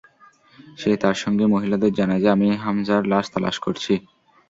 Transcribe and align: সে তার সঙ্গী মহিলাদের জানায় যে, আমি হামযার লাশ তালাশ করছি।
সে 0.77 0.91
তার 1.01 1.15
সঙ্গী 1.15 1.45
মহিলাদের 1.45 1.91
জানায় 1.93 2.21
যে, 2.23 2.29
আমি 2.35 2.47
হামযার 2.63 3.03
লাশ 3.11 3.25
তালাশ 3.33 3.57
করছি। 3.59 3.93